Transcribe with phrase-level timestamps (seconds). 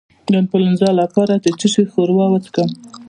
[0.31, 2.69] د انفلونزا لپاره د څه شي ښوروا وڅښم؟